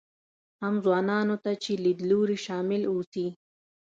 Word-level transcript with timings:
هم 0.61 0.73
ځوانانو 0.85 1.35
ته 1.43 1.51
چې 1.63 1.71
لیدلوري 1.83 2.37
شامل 2.45 2.81
اوسي. 2.91 3.27